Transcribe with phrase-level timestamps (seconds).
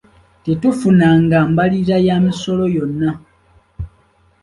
[0.43, 3.11] Tetufunanga mbalirira ya misolo yonna.